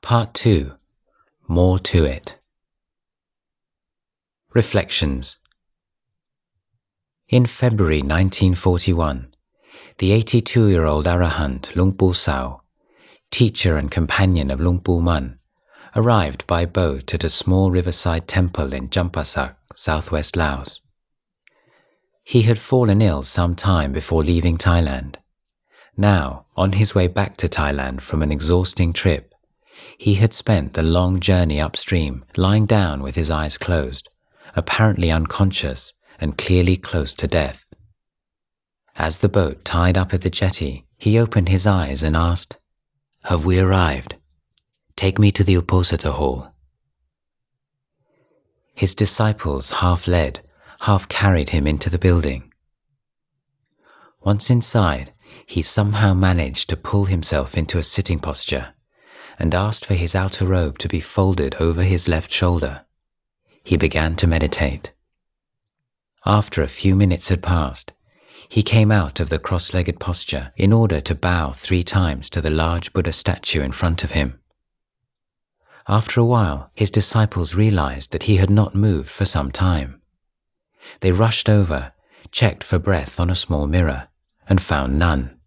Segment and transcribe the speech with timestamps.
[0.00, 0.72] Part 2
[1.48, 2.38] More to It.
[4.54, 5.36] Reflections
[7.28, 9.28] In February 1941,
[9.98, 12.62] the 82 year old Arahant Luang Pu Sao,
[13.30, 15.40] teacher and companion of Luang Pu Mun,
[15.94, 20.80] arrived by boat at a small riverside temple in Champasak, southwest Laos.
[22.24, 25.16] He had fallen ill some time before leaving Thailand.
[25.98, 29.34] Now, on his way back to Thailand from an exhausting trip,
[29.98, 34.08] he had spent the long journey upstream lying down with his eyes closed,
[34.54, 37.64] apparently unconscious and clearly close to death.
[38.96, 42.58] As the boat tied up at the jetty, he opened his eyes and asked,
[43.24, 44.16] Have we arrived?
[44.96, 46.54] Take me to the Uposatha hall.
[48.74, 50.40] His disciples half led,
[50.80, 52.52] half carried him into the building.
[54.22, 55.12] Once inside,
[55.46, 58.74] he somehow managed to pull himself into a sitting posture
[59.38, 62.84] and asked for his outer robe to be folded over his left shoulder.
[63.62, 64.92] He began to meditate.
[66.26, 67.92] After a few minutes had passed,
[68.48, 72.40] he came out of the cross legged posture in order to bow three times to
[72.40, 74.40] the large Buddha statue in front of him.
[75.86, 80.00] After a while, his disciples realized that he had not moved for some time.
[81.00, 81.92] They rushed over,
[82.30, 84.08] checked for breath on a small mirror,
[84.48, 85.38] and found none.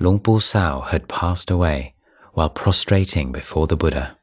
[0.00, 1.94] Lung Pu Sao had passed away
[2.38, 4.16] while prostrating before the Buddha.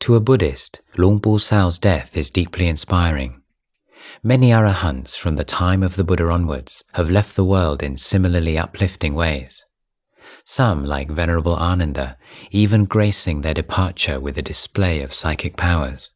[0.00, 3.40] To a Buddhist, Luang Pu Sao's death is deeply inspiring.
[4.22, 8.58] Many arahants from the time of the Buddha onwards have left the world in similarly
[8.58, 9.64] uplifting ways.
[10.44, 12.18] Some, like Venerable Ananda,
[12.50, 16.12] even gracing their departure with a display of psychic powers.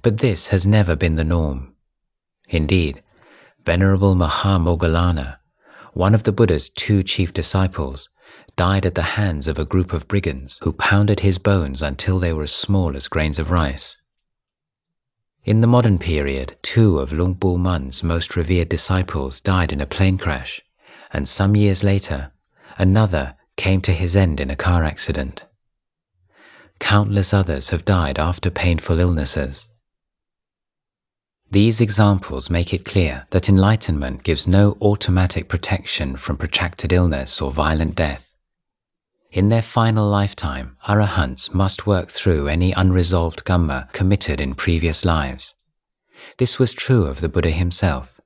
[0.00, 1.74] But this has never been the norm.
[2.48, 3.02] Indeed,
[3.66, 5.36] Venerable Mahamoggallana,
[5.92, 8.08] one of the Buddha's two chief disciples,
[8.60, 12.30] died at the hands of a group of brigands who pounded his bones until they
[12.30, 13.96] were as small as grains of rice.
[15.46, 19.86] In the modern period, two of Luang Pu Mun's most revered disciples died in a
[19.86, 20.60] plane crash,
[21.10, 22.32] and some years later,
[22.76, 25.46] another came to his end in a car accident.
[26.80, 29.70] Countless others have died after painful illnesses.
[31.50, 37.52] These examples make it clear that enlightenment gives no automatic protection from protracted illness or
[37.52, 38.29] violent death.
[39.32, 45.54] In their final lifetime, arahants must work through any unresolved kamma committed in previous lives.
[46.38, 48.20] This was true of the Buddha himself.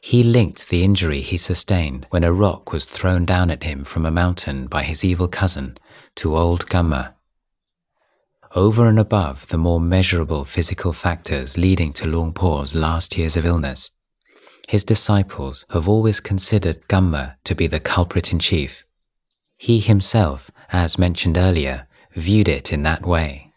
[0.00, 4.06] He linked the injury he sustained when a rock was thrown down at him from
[4.06, 5.76] a mountain by his evil cousin
[6.16, 7.14] to old kamma
[8.56, 13.46] over and above the more measurable physical factors leading to Luang Por's last years of
[13.46, 13.92] illness.
[14.68, 18.84] His disciples have always considered Kamma to be the culprit in chief.
[19.62, 23.52] He himself, as mentioned earlier, viewed it in that way.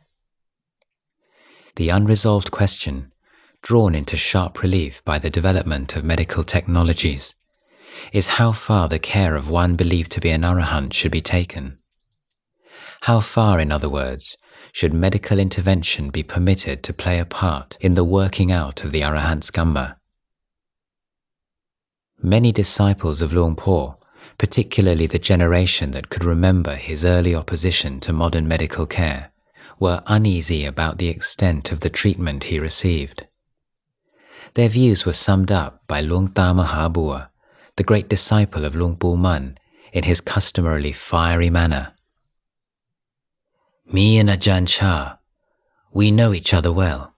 [1.77, 3.13] The unresolved question,
[3.61, 7.35] drawn into sharp relief by the development of medical technologies,
[8.11, 11.77] is how far the care of one believed to be an arahant should be taken.
[13.03, 14.35] How far, in other words,
[14.73, 19.03] should medical intervention be permitted to play a part in the working out of the
[19.03, 19.95] Arahant's Kamma?
[22.21, 23.97] Many disciples of Luang Por,
[24.37, 29.31] particularly the generation that could remember his early opposition to modern medical care,
[29.79, 33.27] were uneasy about the extent of the treatment he received.
[34.53, 37.29] Their views were summed up by Luang Ta Mahabua,
[37.75, 39.57] the great disciple of Luang Pu Mun,
[39.91, 41.93] in his customarily fiery manner.
[43.91, 45.17] Me and Ajahn Chah,
[45.91, 47.13] we know each other well.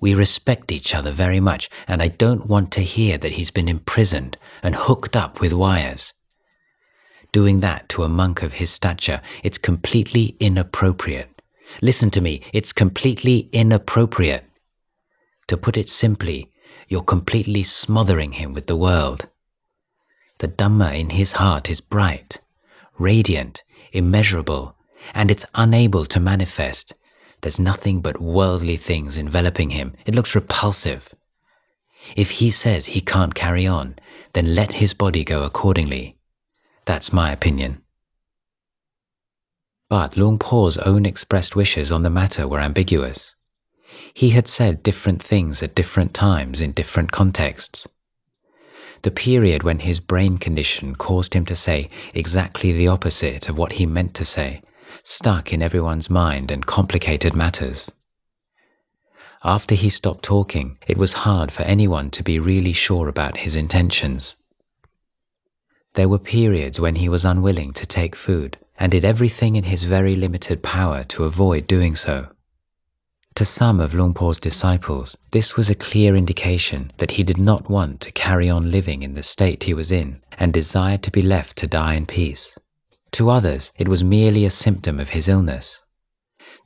[0.00, 3.68] We respect each other very much, and I don't want to hear that he's been
[3.68, 6.14] imprisoned and hooked up with wires.
[7.32, 11.42] Doing that to a monk of his stature, it's completely inappropriate.
[11.82, 14.44] Listen to me, it's completely inappropriate.
[15.48, 16.50] To put it simply,
[16.88, 19.28] you're completely smothering him with the world.
[20.38, 22.38] The Dhamma in his heart is bright,
[22.98, 23.62] radiant,
[23.92, 24.76] immeasurable,
[25.14, 26.94] and it's unable to manifest.
[27.40, 29.94] There's nothing but worldly things enveloping him.
[30.06, 31.14] It looks repulsive.
[32.16, 33.96] If he says he can't carry on,
[34.32, 36.17] then let his body go accordingly.
[36.88, 37.82] That's my opinion.
[39.90, 43.36] But Luang Por's own expressed wishes on the matter were ambiguous.
[44.14, 47.86] He had said different things at different times in different contexts.
[49.02, 53.72] The period when his brain condition caused him to say exactly the opposite of what
[53.72, 54.62] he meant to say
[55.02, 57.92] stuck in everyone's mind and complicated matters.
[59.44, 63.56] After he stopped talking, it was hard for anyone to be really sure about his
[63.56, 64.36] intentions.
[65.98, 69.82] There were periods when he was unwilling to take food and did everything in his
[69.82, 72.28] very limited power to avoid doing so.
[73.34, 77.68] To some of Luang Por's disciples, this was a clear indication that he did not
[77.68, 81.20] want to carry on living in the state he was in and desired to be
[81.20, 82.56] left to die in peace.
[83.14, 85.82] To others, it was merely a symptom of his illness.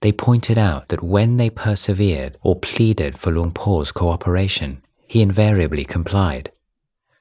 [0.02, 5.86] They pointed out that when they persevered or pleaded for Luang Por's cooperation, he invariably
[5.86, 6.52] complied.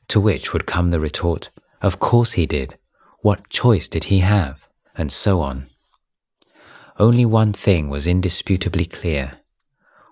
[0.10, 1.50] To which would come the retort,
[1.82, 2.78] Of course he did.
[3.22, 4.68] What choice did he have?
[4.96, 5.68] And so on.
[7.00, 9.40] Only one thing was indisputably clear.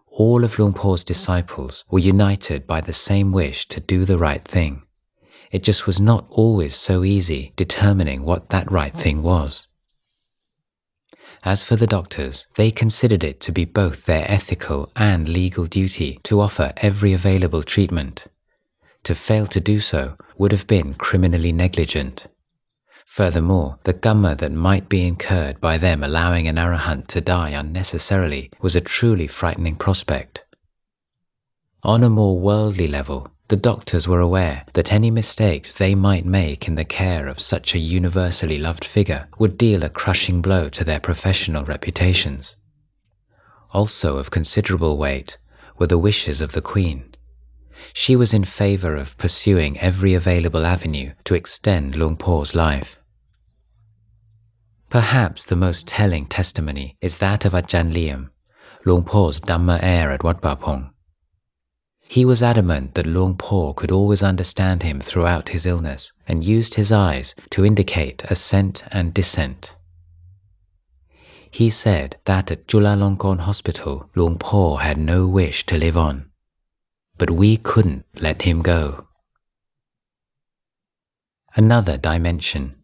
[0.07, 4.44] All of Luang Por's disciples were united by the same wish to do the right
[4.44, 4.83] thing.
[5.51, 9.68] It just was not always so easy determining what that right thing was.
[11.44, 16.19] As for the doctors, they considered it to be both their ethical and legal duty
[16.24, 18.27] to offer every available treatment.
[19.04, 22.28] To fail to do so would have been criminally negligent.
[23.06, 28.51] Furthermore, the kamma that might be incurred by them allowing an arahant to die unnecessarily
[28.62, 30.46] was a truly frightening prospect.
[31.81, 36.68] On a more worldly level, the doctors were aware that any mistakes they might make
[36.68, 40.84] in the care of such a universally loved figure would deal a crushing blow to
[40.84, 42.57] their professional reputations.
[43.72, 45.40] Also of considerable weight
[45.80, 47.08] were the wishes of the Queen.
[47.94, 53.02] She was in favor of pursuing every available avenue to extend Luang Por's life.
[54.90, 58.30] Perhaps the most telling testimony is that of Ajahn Liam,
[58.86, 60.92] Luang Por's Dhamma heir at Wat Pah Pong.
[62.08, 66.74] He was adamant that Luang Por could always understand him throughout his illness and used
[66.74, 69.76] his eyes to indicate assent and descent.
[71.52, 76.29] He said that at Chulalongkorn Hospital, Luang Por had no wish to live on,
[77.19, 79.06] but we couldn't let him go.
[81.56, 82.75] Another dimension.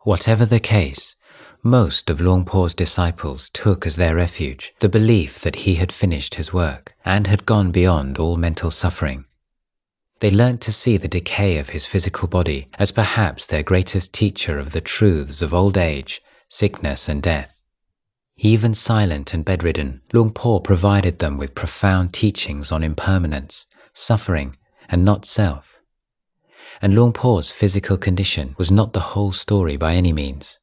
[0.00, 1.14] Whatever the case,
[1.62, 6.34] most of Luang Por's disciples took as their refuge the belief that he had finished
[6.34, 9.24] his work and had gone beyond all mental suffering.
[10.18, 14.58] They learnt to see the decay of his physical body as perhaps their greatest teacher
[14.58, 17.51] of the truths of old age, sickness, and death.
[18.38, 24.56] Even silent and bedridden, Luang Por provided them with profound teachings on impermanence, suffering,
[24.88, 25.80] and not self.
[26.80, 30.58] And Luang Por's physical condition was not the whole story by any means.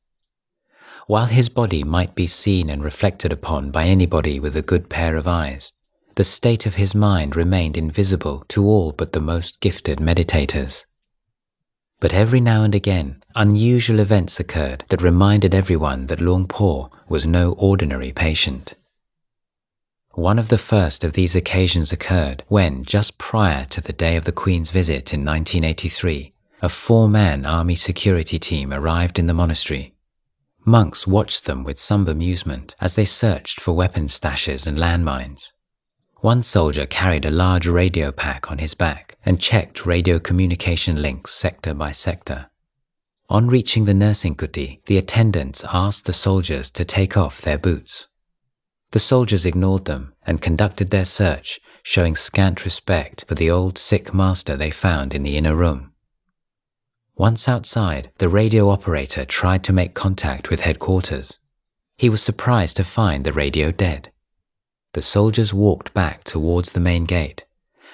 [1.07, 5.16] While his body might be seen and reflected upon by anybody with a good pair
[5.16, 5.71] of eyes,
[6.16, 10.86] the state of his mind remained invisible to all but the most gifted meditators.
[11.99, 17.25] But every now and again, unusual events occurred that reminded everyone that Luang Por was
[17.25, 18.75] no ordinary patient.
[20.13, 24.25] One of the first of these occasions occurred when, just prior to the day of
[24.25, 29.93] the Queen's visit in 1983, a four man army security team arrived in the monastery
[30.65, 35.53] Monks watched them with some amusement as they searched for weapon stashes and landmines.
[36.17, 41.31] One soldier carried a large radio pack on his back and checked radio communication links
[41.33, 42.50] sector by sector.
[43.30, 48.07] On reaching the nursing kuti, the attendants asked the soldiers to take off their boots.
[48.92, 54.13] The soldiers ignored them and conducted their search, showing scant respect for the old sick
[54.13, 55.94] master they found in the inner room.
[57.16, 61.38] Once outside, the radio operator tried to make contact with headquarters.
[61.97, 64.11] He was surprised to find the radio dead.
[64.94, 67.45] The soldiers walked back towards the main gate,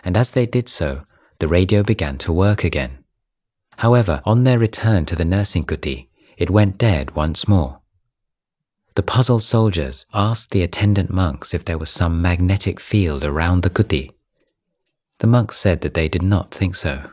[0.03, 1.03] and as they did so,
[1.39, 3.03] the radio began to work again.
[3.77, 7.81] However, on their return to the nursing kuti, it went dead once more.
[8.95, 13.69] The puzzled soldiers asked the attendant monks if there was some magnetic field around the
[13.69, 14.11] kuti.
[15.19, 17.11] The monks said that they did not think so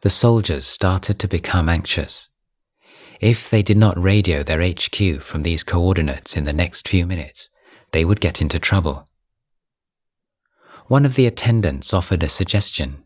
[0.00, 2.28] the soldiers started to become anxious.
[3.20, 7.48] If they did not radio their HQ from these coordinates in the next few minutes,
[7.90, 9.08] they would get into trouble.
[10.86, 13.04] One of the attendants offered a suggestion.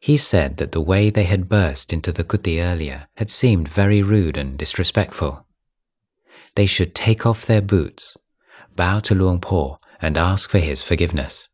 [0.00, 4.02] He said that the way they had burst into the kuti earlier had seemed very
[4.02, 5.46] rude and disrespectful.
[6.54, 8.16] They should take off their boots,
[8.74, 11.48] bow to Luang Por, and ask for his forgiveness.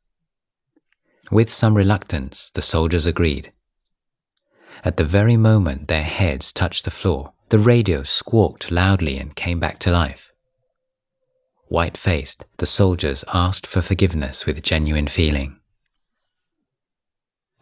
[1.30, 3.52] With some reluctance, the soldiers agreed.
[4.84, 9.60] At the very moment their heads touched the floor, the radio squawked loudly and came
[9.60, 10.32] back to life.
[11.68, 15.58] White faced, the soldiers asked for forgiveness with genuine feeling.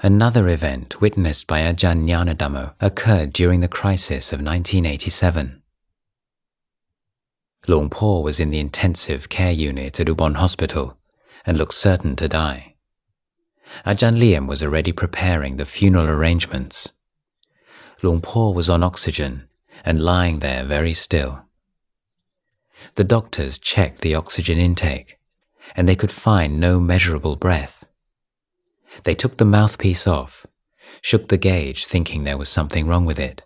[0.02, 5.62] Another event witnessed by Ajahn Dhammo occurred during the crisis of 1987.
[7.68, 10.96] Luang Por was in the intensive care unit at Ubon Hospital
[11.44, 12.76] and looked certain to die.
[13.84, 16.92] Ajahn Liam was already preparing the funeral arrangements
[18.00, 19.48] Por was on oxygen
[19.84, 21.44] and lying there very still.
[22.94, 25.18] The doctors checked the oxygen intake,
[25.76, 27.79] and they could find no measurable breath.
[29.04, 30.46] They took the mouthpiece off,
[31.02, 33.42] shook the gauge thinking there was something wrong with it.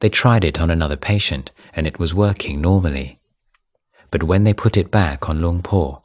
[0.00, 3.20] They tried it on another patient and it was working normally.
[4.10, 6.02] But when they put it back on Luang Por,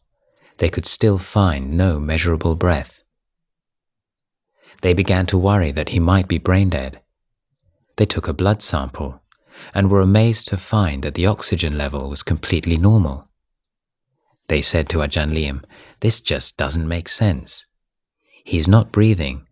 [0.57, 3.03] they could still find no measurable breath.
[4.81, 7.01] They began to worry that he might be brain dead.
[7.97, 9.21] They took a blood sample
[9.73, 13.29] and were amazed to find that the oxygen level was completely normal.
[14.47, 15.63] They said to Ajahn Liam,
[16.01, 17.65] This just doesn't make sense.
[18.45, 19.47] He's not breathing.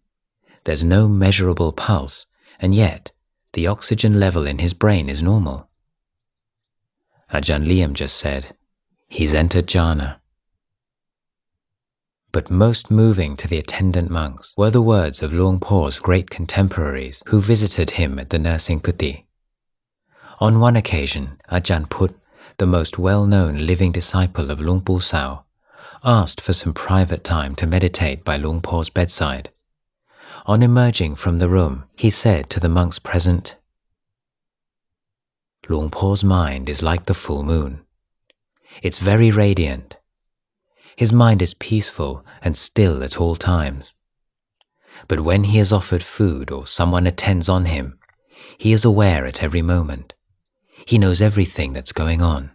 [0.66, 2.28] There's no measurable pulse,
[2.60, 3.12] and yet
[3.54, 5.68] the oxygen level in his brain is normal.
[7.32, 8.56] Ajahn Liam just said,
[9.10, 10.20] He's entered jhana.
[12.32, 17.24] But most moving to the attendant monks were the words of Luang Por's great contemporaries
[17.28, 19.26] who visited him at the nursing kuti.
[20.40, 22.16] On one occasion, Ajahn Put,
[22.58, 25.46] the most well-known living disciple of Luang Pu Sao,
[26.06, 29.50] asked for some private time to meditate by Luang Por's bedside.
[30.46, 33.56] On emerging from the room, he said to the monks present,
[35.70, 37.86] Luang Por's mind is like the full moon.
[38.82, 39.98] It's very radiant.
[40.98, 43.96] His mind is peaceful and still at all times.
[45.08, 47.98] But when he is offered food or someone attends on him,
[48.58, 50.14] he is aware at every moment.
[50.86, 52.52] He knows everything that's going on.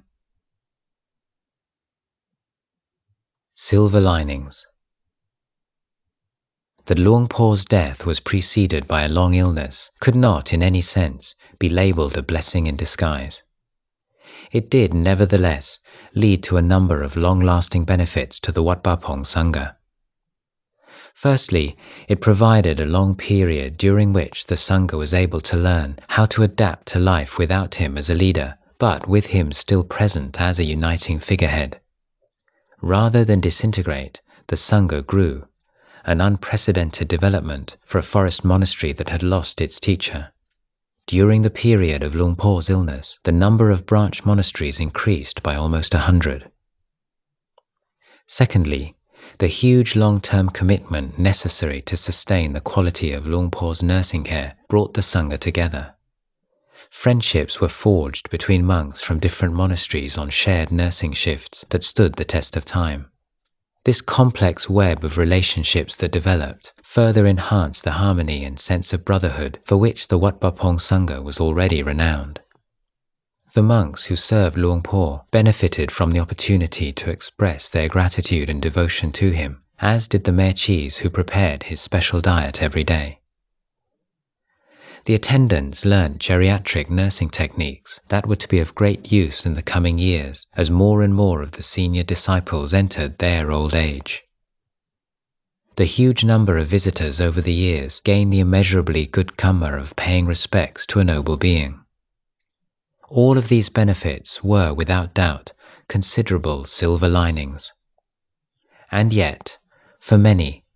[3.61, 4.69] Silver linings
[6.87, 11.35] that Luang Por's death was preceded by a long illness could not, in any sense,
[11.59, 13.43] be labelled a blessing in disguise.
[14.53, 15.81] It did, nevertheless,
[16.15, 19.75] lead to a number of long lasting benefits to the Wat Pah Pong Sangha.
[21.13, 26.27] Firstly, it provided a long period during which the Sangha was able to learn how
[26.27, 30.61] to adapt to life without him as a leader, but with him still present as
[30.61, 31.81] a uniting figurehead.
[32.81, 35.49] Rather than disintegrate, the Sangha grew
[36.05, 40.33] an unprecedented development for a forest monastery that had lost its teacher.
[41.07, 45.93] During the period of Luang Por's illness, the number of branch monasteries increased by almost
[45.93, 46.51] a hundred.
[48.27, 48.97] Secondly,
[49.39, 54.95] the huge long-term commitment necessary to sustain the quality of Luang Por's nursing care brought
[54.95, 55.95] the Sangha together.
[56.91, 62.25] Friendships were forged between monks from different monasteries on shared nursing shifts that stood the
[62.25, 63.11] test of time.
[63.85, 69.61] This complex web of relationships that developed further enhanced the harmony and sense of brotherhood
[69.65, 72.41] for which the Wat Pah Pong Sangha was already renowned.
[73.55, 78.61] The monks who served Luang Por benefited from the opportunity to express their gratitude and
[78.61, 83.21] devotion to him, as did the mae chees who prepared his special diet every day.
[85.09, 89.63] The attendants learned geriatric nursing techniques that were to be of great use in the
[89.63, 94.25] coming years as more and more of the senior disciples entered their old age.
[95.77, 100.27] The huge number of visitors over the years gained the immeasurably good karma of paying
[100.27, 101.81] respects to a noble being.
[103.09, 105.55] All of these benefits were, without doubt,
[105.89, 107.73] considerable silver linings.
[108.93, 109.57] And yet,
[110.01, 110.67] for many,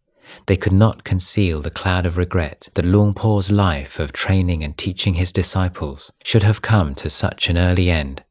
[0.47, 3.15] they could not conceal the cloud of regret that Luang
[3.51, 8.23] life of training and teaching his disciples should have come to such an early end,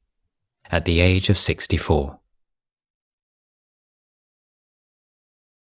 [0.69, 2.20] at the age of 64.